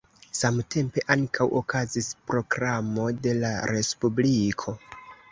[0.37, 4.75] Samtempe ankaŭ okazis proklamo de la respubliko.